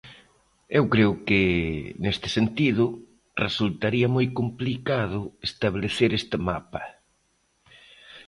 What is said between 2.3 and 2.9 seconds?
sentido,